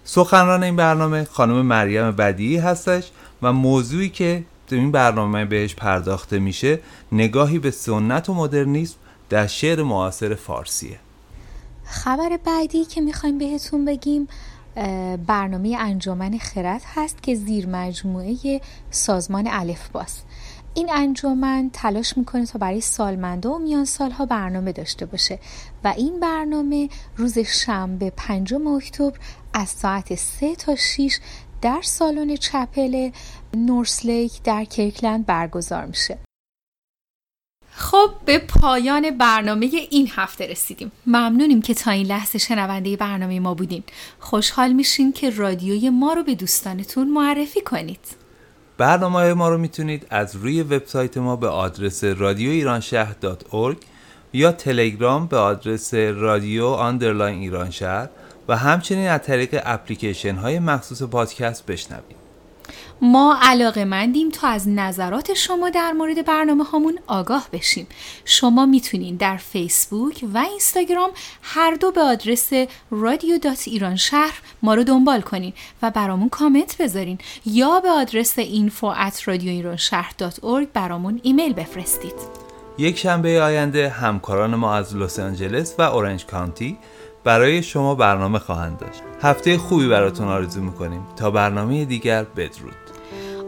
[0.03, 3.11] سخنران این برنامه خانم مریم بدیعی هستش
[3.41, 6.79] و موضوعی که این برنامه بهش پرداخته میشه
[7.11, 8.95] نگاهی به سنت و مدرنیسم
[9.29, 10.99] در شعر معاصر فارسیه.
[11.83, 14.27] خبر بعدی که می‌خوایم بهتون بگیم
[15.27, 18.61] برنامه انجمن خرد هست که زیر مجموعه
[18.91, 20.25] سازمان الف باست.
[20.75, 25.39] این انجمن تلاش می‌کنه تا برای سالمنده و میان سالها برنامه داشته باشه
[25.83, 29.17] و این برنامه روز شنبه پنجم اکتبر
[29.53, 31.19] از ساعت سه تا 6
[31.61, 33.11] در سالن چپل
[33.53, 36.17] Northlake در کرکلند برگزار میشه.
[37.71, 40.91] خب به پایان برنامه این هفته رسیدیم.
[41.05, 43.83] ممنونیم که تا این لحظه شنونده برنامه ما بودین.
[44.19, 48.24] خوشحال میشیم که رادیوی ما رو به دوستانتون معرفی کنید.
[48.77, 52.79] برنامه ما رو می‌تونید از روی وبسایت ما به آدرس رادیو ایران
[54.33, 58.09] یا تلگرام به آدرس رادیو underline ایران شهر
[58.47, 62.24] و همچنین از طریق اپلیکیشن های مخصوص پادکست بشنوید.
[63.05, 67.87] ما علاقه مندیم تا از نظرات شما در مورد برنامه هامون آگاه بشیم.
[68.25, 71.09] شما می‌تونین در فیسبوک و اینستاگرام
[71.41, 72.49] هر دو به آدرس
[72.91, 78.39] رادیو dot ایران شهر ما رو دنبال کنین و برامون کامنت بذارین یا به آدرس
[78.39, 80.39] info at رادیو ایران شهر dot
[80.73, 82.45] برامون ایمیل بفرستید.
[82.77, 86.77] یک شنبه آینده همکاران ما از لس آنجلس و اورنج کانتی
[87.23, 89.01] برای شما برنامه خواهند داشت.
[89.21, 91.01] هفته خوبی براتون آرزو می‌کنیم.
[91.15, 92.84] تا برنامه دیگر بدرود.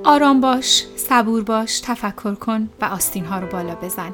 [0.05, 4.13] آرام باش صبور باش تفکر کن و آستین ها رو بالا بزن.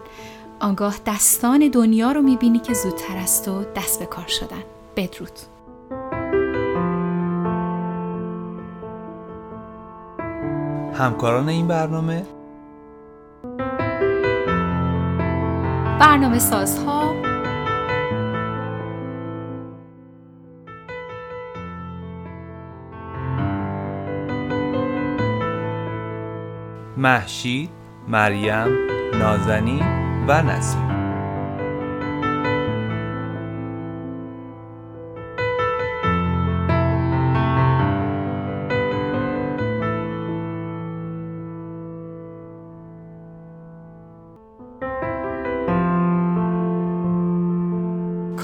[0.60, 4.64] آنگاه دستان دنیا رو می‌بینی که زودتر است و دست به کار شدن.
[4.96, 5.40] بدرود.
[10.94, 12.26] همکاران این برنامه؟
[16.00, 17.22] برنامه سازها
[27.04, 27.70] محشید،
[28.08, 28.68] مریم،
[29.20, 29.84] نازنین
[30.28, 30.88] و نسیم.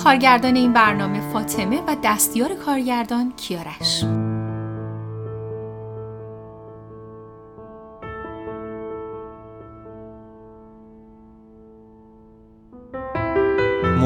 [0.04, 4.06] کارگردان این برنامه فاطمه و دستیار کارگردان کیارش.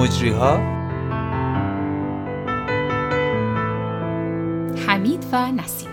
[0.04, 0.58] مجری ها
[4.88, 5.93] حمید و نسیم.